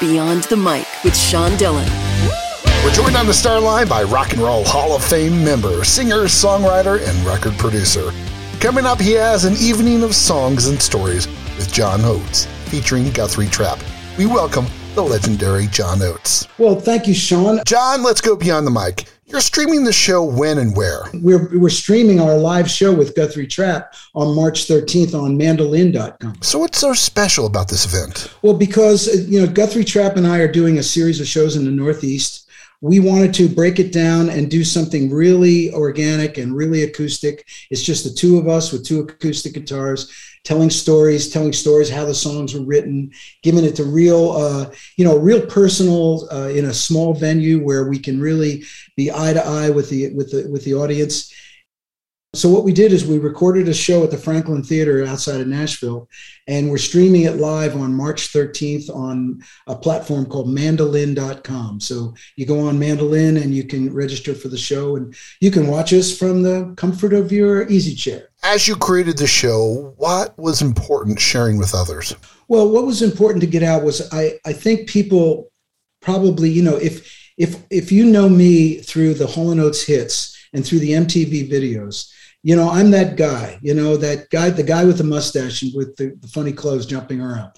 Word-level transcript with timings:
Beyond 0.00 0.44
the 0.44 0.56
Mic 0.56 0.86
with 1.02 1.16
Sean 1.16 1.56
Dillon. 1.56 1.88
We're 2.84 2.92
joined 2.92 3.16
on 3.16 3.26
the 3.26 3.34
star 3.34 3.58
line 3.58 3.88
by 3.88 4.04
Rock 4.04 4.32
and 4.32 4.40
Roll 4.40 4.62
Hall 4.64 4.94
of 4.94 5.02
Fame 5.02 5.42
member, 5.42 5.82
singer, 5.82 6.26
songwriter, 6.26 7.04
and 7.04 7.26
record 7.26 7.54
producer. 7.54 8.12
Coming 8.60 8.86
up, 8.86 9.00
he 9.00 9.10
has 9.14 9.44
an 9.44 9.54
evening 9.54 10.04
of 10.04 10.14
songs 10.14 10.68
and 10.68 10.80
stories 10.80 11.26
with 11.56 11.72
John 11.72 12.02
Oates, 12.04 12.44
featuring 12.66 13.10
Guthrie 13.10 13.48
Trapp. 13.48 13.80
We 14.16 14.26
welcome 14.26 14.66
the 14.94 15.02
legendary 15.02 15.66
John 15.66 16.00
Oates. 16.00 16.46
Well, 16.58 16.78
thank 16.78 17.08
you, 17.08 17.14
Sean. 17.14 17.60
John, 17.66 18.04
let's 18.04 18.20
go 18.20 18.36
beyond 18.36 18.68
the 18.68 18.70
mic. 18.70 19.08
You're 19.28 19.42
streaming 19.42 19.84
the 19.84 19.92
show 19.92 20.24
when 20.24 20.56
and 20.56 20.74
where? 20.74 21.02
We're, 21.12 21.58
we're 21.58 21.68
streaming 21.68 22.18
our 22.18 22.34
live 22.34 22.70
show 22.70 22.94
with 22.94 23.14
Guthrie 23.14 23.46
Trapp 23.46 23.94
on 24.14 24.34
March 24.34 24.66
13th 24.66 25.12
on 25.14 25.36
mandolin.com. 25.36 26.38
So, 26.40 26.58
what's 26.58 26.78
so 26.78 26.94
special 26.94 27.44
about 27.44 27.68
this 27.68 27.84
event? 27.84 28.32
Well, 28.40 28.54
because, 28.54 29.06
uh, 29.06 29.26
you 29.28 29.40
know, 29.40 29.46
Guthrie 29.46 29.84
Trapp 29.84 30.16
and 30.16 30.26
I 30.26 30.38
are 30.38 30.50
doing 30.50 30.78
a 30.78 30.82
series 30.82 31.20
of 31.20 31.26
shows 31.26 31.56
in 31.56 31.66
the 31.66 31.70
Northeast 31.70 32.48
we 32.80 33.00
wanted 33.00 33.34
to 33.34 33.48
break 33.48 33.80
it 33.80 33.92
down 33.92 34.28
and 34.28 34.48
do 34.48 34.62
something 34.62 35.10
really 35.10 35.72
organic 35.72 36.38
and 36.38 36.54
really 36.54 36.84
acoustic. 36.84 37.48
It's 37.70 37.82
just 37.82 38.04
the 38.04 38.10
two 38.10 38.38
of 38.38 38.46
us 38.46 38.72
with 38.72 38.86
two 38.86 39.00
acoustic 39.00 39.54
guitars 39.54 40.12
telling 40.48 40.70
stories, 40.70 41.28
telling 41.28 41.52
stories 41.52 41.90
how 41.90 42.06
the 42.06 42.14
songs 42.14 42.54
were 42.54 42.64
written, 42.64 43.10
giving 43.42 43.64
it 43.64 43.76
to 43.76 43.84
real, 43.84 44.30
uh, 44.30 44.70
you 44.96 45.04
know, 45.04 45.18
real 45.18 45.44
personal 45.44 46.26
uh, 46.32 46.48
in 46.48 46.64
a 46.64 46.72
small 46.72 47.12
venue 47.12 47.62
where 47.62 47.86
we 47.86 47.98
can 47.98 48.18
really 48.18 48.64
be 48.96 49.12
eye 49.12 49.34
to 49.34 49.44
eye 49.44 49.68
with 49.68 49.90
the 49.90 50.10
with 50.14 50.30
the 50.32 50.48
with 50.50 50.64
the 50.64 50.72
audience 50.72 51.34
so 52.34 52.50
what 52.50 52.64
we 52.64 52.74
did 52.74 52.92
is 52.92 53.06
we 53.06 53.18
recorded 53.18 53.68
a 53.68 53.74
show 53.74 54.04
at 54.04 54.10
the 54.10 54.18
Franklin 54.18 54.62
Theater 54.62 55.02
outside 55.06 55.40
of 55.40 55.46
Nashville, 55.46 56.10
and 56.46 56.70
we're 56.70 56.76
streaming 56.76 57.22
it 57.22 57.36
live 57.36 57.74
on 57.74 57.94
March 57.94 58.34
13th 58.34 58.94
on 58.94 59.42
a 59.66 59.74
platform 59.74 60.26
called 60.26 60.50
mandolin.com. 60.50 61.80
So 61.80 62.14
you 62.36 62.44
go 62.44 62.68
on 62.68 62.78
Mandolin 62.78 63.38
and 63.38 63.54
you 63.54 63.64
can 63.64 63.94
register 63.94 64.34
for 64.34 64.48
the 64.48 64.58
show 64.58 64.96
and 64.96 65.14
you 65.40 65.50
can 65.50 65.68
watch 65.68 65.94
us 65.94 66.16
from 66.16 66.42
the 66.42 66.74
comfort 66.76 67.14
of 67.14 67.32
your 67.32 67.66
easy 67.68 67.94
chair. 67.94 68.28
As 68.42 68.68
you 68.68 68.76
created 68.76 69.16
the 69.16 69.26
show, 69.26 69.94
what 69.96 70.38
was 70.38 70.60
important 70.60 71.18
sharing 71.18 71.56
with 71.56 71.74
others? 71.74 72.14
Well, 72.46 72.68
what 72.68 72.84
was 72.84 73.00
important 73.00 73.40
to 73.40 73.46
get 73.46 73.62
out 73.62 73.84
was 73.84 74.06
I, 74.12 74.38
I 74.44 74.52
think 74.52 74.86
people 74.86 75.50
probably, 76.02 76.50
you 76.50 76.62
know, 76.62 76.76
if 76.76 77.10
if 77.38 77.64
if 77.70 77.90
you 77.90 78.04
know 78.04 78.28
me 78.28 78.76
through 78.76 79.14
the 79.14 79.26
Hall 79.26 79.58
& 79.60 79.60
Oates 79.60 79.86
hits 79.86 80.37
and 80.52 80.64
through 80.64 80.80
the 80.80 80.92
MTV 80.92 81.50
videos, 81.50 82.10
you 82.42 82.56
know, 82.56 82.70
I'm 82.70 82.90
that 82.92 83.16
guy, 83.16 83.58
you 83.62 83.74
know, 83.74 83.96
that 83.96 84.30
guy, 84.30 84.50
the 84.50 84.62
guy 84.62 84.84
with 84.84 84.98
the 84.98 85.04
mustache 85.04 85.62
and 85.62 85.72
with 85.74 85.96
the, 85.96 86.16
the 86.20 86.28
funny 86.28 86.52
clothes 86.52 86.86
jumping 86.86 87.20
around. 87.20 87.52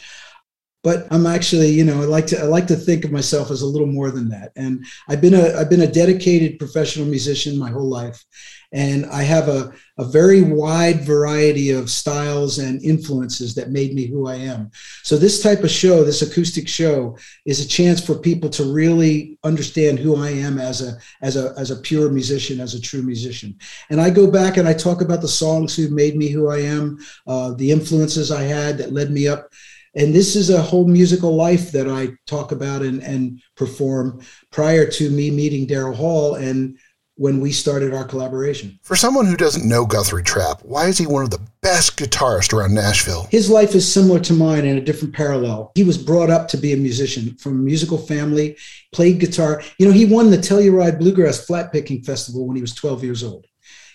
But 0.83 1.07
I'm 1.11 1.27
actually, 1.27 1.69
you 1.69 1.85
know, 1.85 2.01
I 2.01 2.07
like 2.07 2.27
to 2.29 2.41
I 2.41 2.45
like 2.45 2.67
to 2.69 2.77
think 2.77 3.05
of 3.05 3.13
myself 3.13 3.51
as 3.51 3.63
a 3.63 3.67
little 3.67 3.87
more 3.87 4.11
than 4.11 4.29
that. 4.31 4.53
And 4.57 4.85
I've 5.09 5.21
been 5.21 5.35
a 5.35 5.59
I've 5.59 5.69
been 5.69 5.83
a 5.83 5.87
dedicated 5.87 6.59
professional 6.59 7.07
musician 7.07 7.59
my 7.59 7.71
whole 7.71 7.89
life. 7.89 8.25
And 8.73 9.07
I 9.07 9.25
have 9.25 9.49
a, 9.49 9.73
a 9.99 10.05
very 10.05 10.43
wide 10.43 11.01
variety 11.01 11.71
of 11.73 11.91
styles 11.91 12.59
and 12.59 12.81
influences 12.83 13.53
that 13.57 13.71
made 13.71 13.95
me 13.95 14.07
who 14.07 14.29
I 14.29 14.37
am. 14.37 14.71
So, 15.03 15.17
this 15.17 15.43
type 15.43 15.65
of 15.65 15.71
show, 15.71 16.05
this 16.05 16.23
acoustic 16.23 16.69
show, 16.69 17.19
is 17.45 17.61
a 17.61 17.69
chance 17.69 18.05
for 18.05 18.15
people 18.15 18.49
to 18.51 18.73
really 18.73 19.39
understand 19.43 19.99
who 19.99 20.17
I 20.17 20.31
am 20.31 20.61
as 20.61 20.83
a, 20.83 20.97
as 21.21 21.37
a, 21.37 21.53
as 21.59 21.73
a 21.73 21.77
pure 21.77 22.11
musician, 22.11 22.61
as 22.61 22.75
a 22.75 22.81
true 22.81 23.03
musician. 23.03 23.59
And 23.91 24.01
I 24.01 24.09
go 24.09 24.31
back 24.31 24.57
and 24.57 24.69
I 24.69 24.73
talk 24.73 25.03
about 25.03 25.21
the 25.21 25.29
songs 25.29 25.75
who 25.75 25.91
made 25.91 26.17
me 26.17 26.29
who 26.29 26.49
I 26.49 26.59
am, 26.59 26.99
uh, 27.27 27.55
the 27.55 27.73
influences 27.73 28.31
I 28.31 28.43
had 28.43 28.79
that 28.79 28.93
led 28.93 29.11
me 29.11 29.27
up 29.27 29.51
and 29.95 30.15
this 30.15 30.37
is 30.37 30.51
a 30.51 30.63
whole 30.63 30.87
musical 30.87 31.35
life 31.35 31.73
that 31.73 31.89
I 31.89 32.11
talk 32.27 32.53
about 32.53 32.83
and, 32.83 33.03
and 33.03 33.41
perform 33.57 34.23
prior 34.51 34.87
to 34.87 35.11
me 35.11 35.31
meeting 35.31 35.67
Daryl 35.67 35.95
Hall 35.95 36.37
and 36.37 36.79
when 37.17 37.39
we 37.39 37.53
started 37.53 37.93
our 37.93 38.05
collaboration. 38.05 38.79
For 38.83 38.97
someone 38.97 39.27
who 39.27 39.37
doesn't 39.37 39.69
know 39.69 39.85
Guthrie 39.85 40.23
Trapp, 40.23 40.63
why 40.63 40.87
is 40.87 40.97
he 40.97 41.07
one 41.07 41.23
of 41.23 41.29
the 41.29 41.47
best 41.61 41.99
guitarists 41.99 42.55
around 42.55 42.73
Nashville? 42.73 43.29
His 43.31 43.51
life 43.51 43.75
is 43.75 43.93
similar 43.93 44.21
to 44.21 44.33
mine 44.33 44.65
in 44.65 44.79
a 44.79 44.81
different 44.81 45.15
parallel. 45.15 45.71
He 45.75 45.85
was 45.85 45.99
brought 45.99 46.31
up 46.31 46.49
to 46.49 46.57
be 46.57 46.73
a 46.73 46.79
musician 46.79 47.37
from 47.37 47.53
a 47.53 47.63
musical 47.63 47.99
family, 47.99 48.57
played 48.93 49.21
guitar. 49.21 49.63
You 49.77 49.87
know, 49.87 49.93
he 49.93 50.07
won 50.07 50.31
the 50.31 50.39
Telluride 50.39 50.99
Bluegrass 50.99 51.45
Flat 51.45 51.73
Picking 51.73 52.03
Festival 52.03 52.47
when 52.47 52.57
he 52.57 52.63
was 52.63 52.75
12 52.75 53.05
years 53.05 53.23
old. 53.23 53.45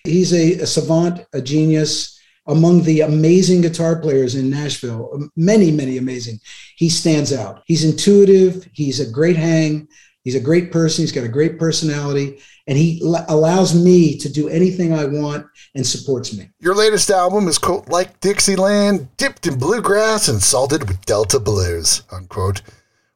He's 0.03 0.31
a, 0.31 0.61
a 0.61 0.67
savant, 0.67 1.25
a 1.33 1.41
genius, 1.41 2.14
among 2.47 2.83
the 2.83 3.01
amazing 3.01 3.61
guitar 3.61 3.99
players 3.99 4.35
in 4.35 4.49
Nashville, 4.49 5.09
um, 5.13 5.31
many, 5.35 5.71
many 5.71 5.97
amazing. 5.97 6.39
He 6.75 6.89
stands 6.89 7.33
out. 7.33 7.63
He's 7.65 7.83
intuitive. 7.83 8.67
He's 8.73 8.99
a 8.99 9.11
great 9.11 9.35
hang. 9.35 9.87
He's 10.23 10.35
a 10.35 10.39
great 10.39 10.71
person. 10.71 11.03
He's 11.03 11.11
got 11.11 11.23
a 11.23 11.29
great 11.29 11.59
personality 11.59 12.39
and 12.67 12.77
he 12.77 13.01
l- 13.03 13.25
allows 13.29 13.75
me 13.75 14.17
to 14.17 14.29
do 14.29 14.49
anything 14.49 14.93
I 14.93 15.05
want 15.05 15.45
and 15.75 15.85
supports 15.85 16.35
me. 16.35 16.49
Your 16.59 16.75
latest 16.75 17.09
album 17.09 17.47
is 17.47 17.57
quote 17.57 17.87
like 17.89 18.19
Dixieland, 18.19 19.07
dipped 19.17 19.45
in 19.47 19.57
bluegrass 19.57 20.27
and 20.27 20.41
salted 20.41 20.87
with 20.87 21.05
Delta 21.05 21.39
blues. 21.39 22.03
Unquote. 22.11 22.61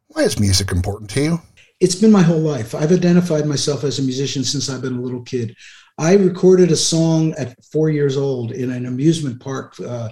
Why 0.07 0.23
is 0.23 0.39
music 0.39 0.71
important 0.71 1.09
to 1.11 1.21
you? 1.21 1.41
It's 1.79 1.95
been 1.95 2.11
my 2.11 2.21
whole 2.21 2.39
life. 2.39 2.75
I've 2.75 2.91
identified 2.91 3.45
myself 3.45 3.83
as 3.83 3.99
a 3.99 4.03
musician 4.03 4.43
since 4.43 4.69
I've 4.69 4.81
been 4.81 4.97
a 4.97 5.01
little 5.01 5.21
kid. 5.23 5.55
I 5.99 6.13
recorded 6.15 6.71
a 6.71 6.77
song 6.77 7.33
at 7.33 7.61
four 7.65 7.89
years 7.89 8.15
old 8.15 8.53
in 8.53 8.71
an 8.71 8.85
amusement 8.85 9.41
park 9.41 9.75
uh, 9.81 10.09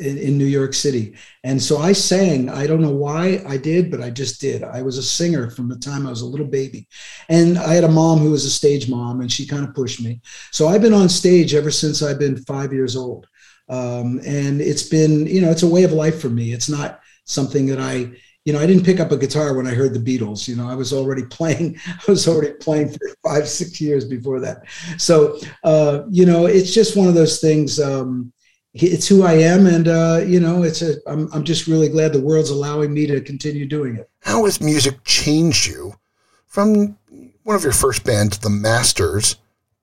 in, 0.00 0.18
in, 0.18 0.36
New 0.36 0.44
York 0.44 0.74
City. 0.74 1.14
And 1.44 1.62
so 1.62 1.78
I 1.78 1.92
sang. 1.92 2.50
I 2.50 2.66
don't 2.66 2.80
know 2.80 2.90
why 2.90 3.40
I 3.46 3.56
did, 3.56 3.92
but 3.92 4.02
I 4.02 4.10
just 4.10 4.40
did. 4.40 4.64
I 4.64 4.82
was 4.82 4.98
a 4.98 5.02
singer 5.04 5.50
from 5.50 5.68
the 5.68 5.78
time 5.78 6.04
I 6.04 6.10
was 6.10 6.22
a 6.22 6.26
little 6.26 6.48
baby. 6.48 6.88
And 7.28 7.58
I 7.58 7.74
had 7.74 7.84
a 7.84 7.88
mom 7.88 8.18
who 8.18 8.32
was 8.32 8.44
a 8.44 8.50
stage 8.50 8.88
mom, 8.90 9.20
and 9.20 9.30
she 9.30 9.46
kind 9.46 9.64
of 9.64 9.72
pushed 9.72 10.02
me. 10.02 10.20
So 10.50 10.66
I've 10.66 10.82
been 10.82 10.92
on 10.92 11.08
stage 11.08 11.54
ever 11.54 11.70
since 11.70 12.02
I've 12.02 12.18
been 12.18 12.42
five 12.44 12.72
years 12.72 12.96
old. 12.96 13.28
Um, 13.68 14.20
and 14.26 14.60
it's 14.60 14.82
been, 14.82 15.28
you 15.28 15.40
know, 15.40 15.50
it's 15.50 15.62
a 15.62 15.68
way 15.68 15.84
of 15.84 15.92
life 15.92 16.20
for 16.20 16.28
me. 16.28 16.52
It's 16.52 16.68
not 16.68 17.00
something 17.24 17.66
that 17.66 17.78
I, 17.78 18.10
you 18.44 18.52
know, 18.52 18.60
I 18.60 18.66
didn't 18.66 18.84
pick 18.84 19.00
up 19.00 19.10
a 19.10 19.16
guitar 19.16 19.54
when 19.54 19.66
I 19.66 19.74
heard 19.74 19.94
the 19.94 20.18
Beatles. 20.18 20.46
You 20.46 20.56
know, 20.56 20.68
I 20.68 20.74
was 20.74 20.92
already 20.92 21.24
playing. 21.30 21.78
I 21.86 22.10
was 22.10 22.28
already 22.28 22.52
playing 22.54 22.90
for 22.90 22.98
five, 23.22 23.48
six 23.48 23.80
years 23.80 24.04
before 24.04 24.40
that. 24.40 24.64
So, 24.98 25.38
uh, 25.64 26.02
you 26.10 26.26
know, 26.26 26.46
it's 26.46 26.72
just 26.72 26.96
one 26.96 27.08
of 27.08 27.14
those 27.14 27.40
things. 27.40 27.80
Um, 27.80 28.32
it's 28.74 29.06
who 29.06 29.22
I 29.22 29.34
am, 29.34 29.66
and 29.66 29.86
uh, 29.86 30.22
you 30.26 30.40
know, 30.40 30.64
it's 30.64 30.82
a. 30.82 30.96
I'm 31.06 31.32
I'm 31.32 31.44
just 31.44 31.68
really 31.68 31.88
glad 31.88 32.12
the 32.12 32.20
world's 32.20 32.50
allowing 32.50 32.92
me 32.92 33.06
to 33.06 33.20
continue 33.20 33.66
doing 33.66 33.96
it. 33.96 34.10
How 34.20 34.44
has 34.46 34.60
music 34.60 35.04
changed 35.04 35.68
you 35.68 35.94
from 36.48 36.98
one 37.44 37.54
of 37.54 37.62
your 37.62 37.72
first 37.72 38.04
bands, 38.04 38.38
The 38.38 38.50
Masters, 38.50 39.36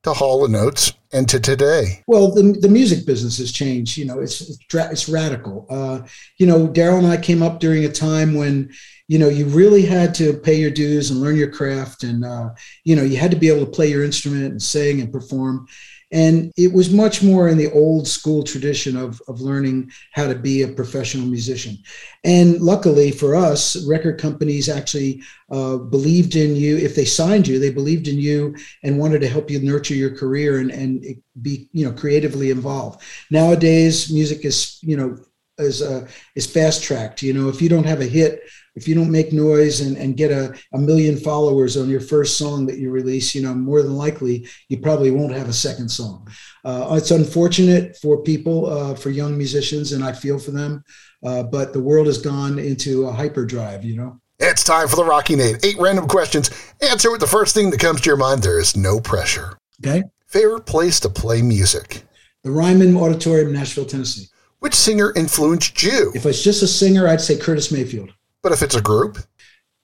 to 0.04 0.14
Hall 0.14 0.46
and 0.46 0.56
Oates, 0.56 0.94
and 1.14 1.28
to 1.30 1.40
today? 1.40 2.04
Well, 2.08 2.32
the 2.32 2.54
the 2.60 2.70
music 2.70 3.06
business 3.06 3.38
has 3.38 3.52
changed. 3.52 3.98
You 3.98 4.06
know, 4.06 4.20
it's 4.20 4.42
it's, 4.42 4.60
it's 4.74 5.10
radical. 5.10 5.66
Uh, 5.70 6.02
you 6.38 6.46
know, 6.46 6.68
Daryl 6.68 6.98
and 6.98 7.08
I 7.08 7.18
came 7.18 7.44
up 7.44 7.60
during 7.60 7.86
a 7.86 7.92
time 7.92 8.34
when 8.34 8.72
you 9.08 9.20
know 9.20 9.30
you 9.30 9.46
really 9.46 9.84
had 9.84 10.16
to 10.16 10.34
pay 10.34 10.56
your 10.56 10.72
dues 10.72 11.12
and 11.12 11.22
learn 11.22 11.36
your 11.38 11.52
craft, 11.52 12.04
and 12.04 12.26
uh, 12.26 12.50
you 12.84 12.96
know 12.96 13.04
you 13.04 13.18
had 13.18 13.32
to 13.32 13.38
be 13.38 13.50
able 13.50 13.66
to 13.66 13.72
play 13.72 13.90
your 13.90 14.04
instrument 14.04 14.46
and 14.46 14.62
sing 14.62 15.02
and 15.02 15.12
perform 15.12 15.68
and 16.12 16.52
it 16.58 16.74
was 16.74 16.92
much 16.92 17.24
more 17.24 17.48
in 17.48 17.58
the 17.58 17.72
old 17.72 18.08
school 18.08 18.44
tradition 18.44 18.98
of, 18.98 19.22
of 19.28 19.40
learning 19.40 19.92
how 20.12 20.28
to 20.28 20.36
be 20.36 20.62
a 20.62 20.68
professional 20.68 21.26
musician. 21.26 21.78
And 22.24 22.60
luckily 22.60 23.12
for 23.12 23.36
us, 23.36 23.88
record 23.88 24.20
companies 24.20 24.68
actually 24.68 25.24
uh, 25.50 25.78
believed 25.78 26.36
in 26.36 26.56
you. 26.56 26.78
If 26.78 26.96
they 26.96 27.06
signed 27.06 27.48
you, 27.48 27.60
they 27.60 27.72
believed 27.72 28.08
in 28.08 28.18
you 28.18 28.56
and 28.84 29.00
wanted 29.00 29.22
to 29.22 29.30
help 29.30 29.50
you 29.50 29.60
nurture 29.62 29.96
your 29.96 30.16
career 30.16 30.60
and, 30.60 30.72
and 30.72 31.22
be, 31.42 31.70
you 31.72 31.86
know, 31.86 31.94
creatively 31.94 32.52
involved. 32.52 33.02
Nowadays, 33.30 34.12
music 34.12 34.44
is, 34.44 34.80
you 34.82 34.98
know, 34.98 35.18
is, 35.62 35.82
uh, 35.82 36.08
is 36.36 36.48
fast 36.48 36.84
tracked. 36.84 37.22
You 37.22 37.34
know, 37.34 37.50
if 37.50 37.62
you 37.62 37.70
don't 37.70 37.86
have 37.86 38.02
a 38.02 38.06
hit 38.06 38.42
if 38.76 38.88
you 38.88 38.96
don't 38.96 39.12
make 39.12 39.34
noise 39.34 39.82
and, 39.82 39.98
and 39.98 40.16
get 40.16 40.32
a, 40.32 40.58
a 40.74 40.78
million 40.78 41.18
followers 41.18 41.76
on 41.76 41.90
your 41.90 42.00
first 42.00 42.38
song 42.38 42.66
that 42.68 42.78
you 42.78 42.90
release, 42.90 43.36
you 43.36 43.42
know, 43.42 43.54
more 43.54 43.82
than 43.82 43.96
likely 43.96 44.48
you 44.70 44.80
probably 44.80 45.12
won't 45.12 45.34
have 45.34 45.50
a 45.50 45.54
second 45.54 45.90
song. 45.90 46.28
Uh, 46.64 46.96
it's 46.98 47.12
unfortunate 47.12 47.98
for 47.98 48.24
people, 48.24 48.68
uh, 48.68 48.96
for 48.96 49.10
young 49.10 49.38
musicians, 49.38 49.92
and 49.92 50.04
I 50.04 50.14
feel 50.14 50.40
for 50.40 50.52
them. 50.52 50.84
Uh, 51.24 51.44
but 51.44 51.74
the 51.74 51.82
world 51.82 52.08
has 52.08 52.18
gone 52.18 52.60
into 52.60 53.08
a 53.08 53.12
hyperdrive, 53.12 53.84
you 53.84 53.98
know. 53.98 54.20
It's 54.40 54.64
time 54.64 54.88
for 54.88 54.96
the 54.96 55.06
Rocky 55.06 55.36
Nate. 55.36 55.64
Eight 55.64 55.78
random 55.78 56.08
questions. 56.08 56.50
Answer 56.82 57.12
with 57.12 57.20
the 57.20 57.28
first 57.28 57.54
thing 57.54 57.70
that 57.72 57.80
comes 57.80 58.02
to 58.02 58.10
your 58.10 58.18
mind. 58.18 58.42
There 58.42 58.60
is 58.60 58.76
no 58.76 59.00
pressure. 59.00 59.58
Okay. 59.86 60.04
Favorite 60.28 60.66
place 60.66 61.00
to 61.02 61.10
play 61.10 61.42
music? 61.42 62.04
The 62.44 62.50
Ryman 62.50 62.98
Auditorium, 62.98 63.54
Nashville, 63.54 63.86
Tennessee. 63.86 64.26
Which 64.62 64.76
singer 64.76 65.12
influenced 65.16 65.82
you? 65.82 66.12
If 66.14 66.28
it's 66.28 66.44
just 66.44 66.62
a 66.62 66.68
singer, 66.68 67.08
I'd 67.08 67.20
say 67.20 67.36
Curtis 67.36 67.72
Mayfield. 67.72 68.14
But 68.44 68.52
if 68.52 68.62
it's 68.62 68.76
a 68.76 68.82
group? 68.82 69.18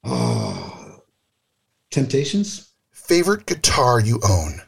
Oh, 0.04 1.02
Temptations? 1.90 2.70
Favorite 2.92 3.48
guitar 3.48 4.00
you 4.00 4.20
own? 4.24 4.62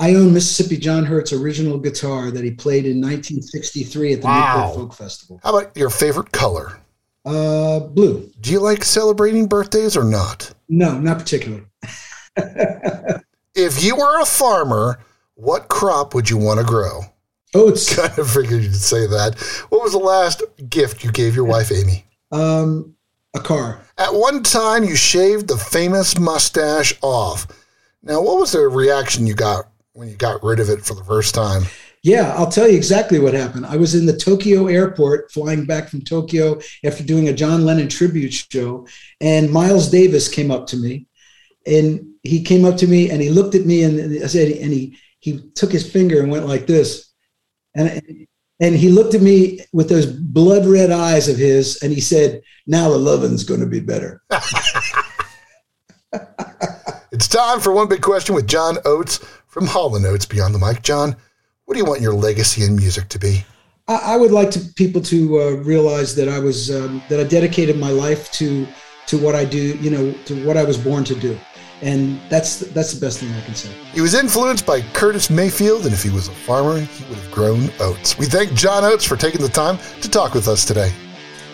I 0.00 0.16
own 0.16 0.34
Mississippi 0.34 0.78
John 0.78 1.04
Hurt's 1.04 1.32
original 1.32 1.78
guitar 1.78 2.32
that 2.32 2.42
he 2.42 2.50
played 2.50 2.86
in 2.86 3.00
1963 3.00 4.14
at 4.14 4.20
the 4.22 4.26
wow. 4.26 4.66
Newport 4.66 4.74
Folk 4.74 4.94
Festival. 4.94 5.40
How 5.44 5.56
about 5.56 5.76
your 5.76 5.90
favorite 5.90 6.32
color? 6.32 6.80
Uh, 7.24 7.78
blue. 7.78 8.28
Do 8.40 8.50
you 8.50 8.58
like 8.58 8.82
celebrating 8.82 9.46
birthdays 9.46 9.96
or 9.96 10.02
not? 10.02 10.52
No, 10.68 10.98
not 10.98 11.20
particularly. 11.20 11.66
if 13.54 13.84
you 13.84 13.94
were 13.94 14.20
a 14.20 14.26
farmer, 14.26 14.98
what 15.34 15.68
crop 15.68 16.14
would 16.14 16.28
you 16.28 16.36
want 16.36 16.58
to 16.58 16.66
grow? 16.66 17.02
Oats. 17.54 17.94
Kind 17.96 18.18
of 18.18 18.30
figured 18.30 18.62
you'd 18.62 18.74
say 18.74 19.06
that. 19.06 19.38
What 19.68 19.82
was 19.82 19.92
the 19.92 19.98
last 19.98 20.42
gift 20.68 21.04
you 21.04 21.12
gave 21.12 21.34
your 21.36 21.44
wife, 21.44 21.70
Amy? 21.72 22.04
Um, 22.30 22.94
a 23.34 23.40
car. 23.40 23.80
At 23.98 24.14
one 24.14 24.42
time, 24.42 24.84
you 24.84 24.96
shaved 24.96 25.48
the 25.48 25.56
famous 25.56 26.18
mustache 26.18 26.94
off. 27.02 27.46
Now, 28.02 28.20
what 28.20 28.38
was 28.38 28.52
the 28.52 28.60
reaction 28.60 29.26
you 29.26 29.34
got 29.34 29.68
when 29.92 30.08
you 30.08 30.16
got 30.16 30.42
rid 30.42 30.60
of 30.60 30.68
it 30.68 30.84
for 30.84 30.94
the 30.94 31.04
first 31.04 31.34
time? 31.34 31.64
Yeah, 32.02 32.34
I'll 32.36 32.50
tell 32.50 32.66
you 32.66 32.76
exactly 32.76 33.20
what 33.20 33.32
happened. 33.32 33.64
I 33.64 33.76
was 33.76 33.94
in 33.94 34.06
the 34.06 34.16
Tokyo 34.16 34.66
airport 34.66 35.30
flying 35.30 35.64
back 35.66 35.88
from 35.88 36.00
Tokyo 36.00 36.60
after 36.84 37.04
doing 37.04 37.28
a 37.28 37.32
John 37.32 37.64
Lennon 37.64 37.88
tribute 37.88 38.32
show, 38.32 38.88
and 39.20 39.52
Miles 39.52 39.88
Davis 39.88 40.28
came 40.28 40.50
up 40.50 40.66
to 40.68 40.76
me, 40.76 41.06
and 41.64 42.12
he 42.24 42.42
came 42.42 42.64
up 42.64 42.76
to 42.78 42.86
me 42.88 43.10
and 43.10 43.20
he 43.20 43.30
looked 43.30 43.54
at 43.54 43.66
me 43.66 43.82
and 43.84 44.22
I 44.22 44.26
said, 44.26 44.50
and 44.50 44.72
he 44.72 44.98
he 45.20 45.40
took 45.54 45.70
his 45.70 45.88
finger 45.88 46.20
and 46.20 46.32
went 46.32 46.46
like 46.46 46.66
this, 46.66 47.11
and 47.74 48.26
and 48.60 48.76
he 48.76 48.90
looked 48.90 49.14
at 49.14 49.22
me 49.22 49.60
with 49.72 49.88
those 49.88 50.06
blood 50.06 50.66
red 50.66 50.90
eyes 50.90 51.28
of 51.28 51.36
his, 51.36 51.82
and 51.82 51.92
he 51.92 52.00
said, 52.00 52.42
"Now 52.66 52.90
the 52.90 52.98
loving's 52.98 53.44
going 53.44 53.60
to 53.60 53.66
be 53.66 53.80
better." 53.80 54.22
it's 57.12 57.28
time 57.28 57.60
for 57.60 57.72
one 57.72 57.88
big 57.88 58.02
question 58.02 58.34
with 58.34 58.46
John 58.46 58.78
Oates 58.84 59.18
from 59.46 59.66
Hall 59.66 59.94
& 60.06 60.06
Oates 60.06 60.26
Beyond 60.26 60.54
the 60.54 60.58
Mic. 60.58 60.82
John, 60.82 61.16
what 61.64 61.74
do 61.74 61.78
you 61.78 61.84
want 61.84 62.00
your 62.00 62.14
legacy 62.14 62.64
in 62.64 62.76
music 62.76 63.08
to 63.10 63.18
be? 63.18 63.44
I, 63.88 64.14
I 64.14 64.16
would 64.16 64.30
like 64.30 64.50
to 64.52 64.60
people 64.76 65.02
to 65.02 65.40
uh, 65.40 65.50
realize 65.56 66.14
that 66.14 66.28
I 66.28 66.38
was 66.38 66.70
um, 66.70 67.02
that 67.08 67.20
I 67.20 67.24
dedicated 67.24 67.78
my 67.78 67.90
life 67.90 68.30
to 68.32 68.66
to 69.06 69.18
what 69.18 69.34
I 69.34 69.44
do. 69.44 69.76
You 69.78 69.90
know, 69.90 70.12
to 70.26 70.46
what 70.46 70.56
I 70.56 70.64
was 70.64 70.78
born 70.78 71.04
to 71.04 71.14
do, 71.14 71.38
and 71.82 72.20
that's 72.30 72.60
that's 72.60 72.94
the 72.94 73.00
best 73.04 73.18
thing 73.18 73.32
I 73.32 73.40
can 73.42 73.54
say. 73.54 73.70
He 73.92 74.00
was 74.00 74.14
influenced 74.14 74.64
by 74.64 74.80
Curtis 74.92 75.28
Mayfield, 75.28 75.84
and 75.84 75.92
if 75.92 76.02
he 76.02 76.10
was 76.10 76.28
a 76.28 76.32
farmer, 76.32 76.80
he 76.80 77.04
would 77.08 77.18
have 77.18 77.30
grown 77.32 77.70
oats. 77.80 78.16
We 78.16 78.26
thank 78.26 78.54
John 78.54 78.84
Oates 78.84 79.04
for 79.04 79.16
taking 79.16 79.42
the 79.42 79.48
time 79.48 79.78
to 80.00 80.08
talk 80.08 80.34
with 80.34 80.48
us 80.48 80.64
today. 80.64 80.92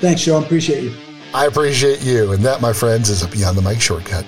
Thanks, 0.00 0.20
Sean. 0.20 0.44
Appreciate 0.44 0.84
you. 0.84 0.94
I 1.34 1.46
appreciate 1.46 2.02
you, 2.02 2.32
and 2.32 2.44
that, 2.44 2.60
my 2.60 2.72
friends, 2.72 3.08
is 3.08 3.22
a 3.22 3.28
Beyond 3.28 3.58
the 3.58 3.62
Mic 3.62 3.80
shortcut. 3.80 4.24